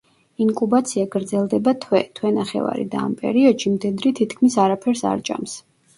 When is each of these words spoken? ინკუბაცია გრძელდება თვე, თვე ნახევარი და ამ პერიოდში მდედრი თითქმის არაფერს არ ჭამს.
ინკუბაცია 0.43 1.03
გრძელდება 1.15 1.73
თვე, 1.83 2.01
თვე 2.19 2.31
ნახევარი 2.39 2.85
და 2.95 3.03
ამ 3.09 3.15
პერიოდში 3.21 3.75
მდედრი 3.75 4.17
თითქმის 4.21 4.59
არაფერს 4.65 5.05
არ 5.13 5.27
ჭამს. 5.31 5.55